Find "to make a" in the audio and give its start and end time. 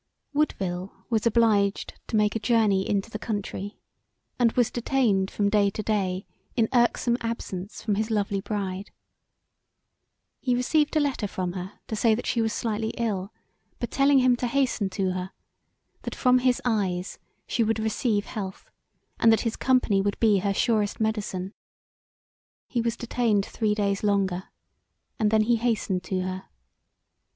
2.07-2.39